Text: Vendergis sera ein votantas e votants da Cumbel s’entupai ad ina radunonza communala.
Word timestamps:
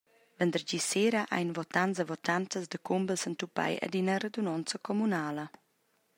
Vendergis 0.39 0.85
sera 0.93 1.21
ein 1.37 1.49
votantas 1.59 2.01
e 2.03 2.05
votants 2.11 2.63
da 2.71 2.79
Cumbel 2.87 3.17
s’entupai 3.19 3.73
ad 3.85 3.93
ina 4.01 4.15
radunonza 4.21 4.77
communala. 4.87 5.45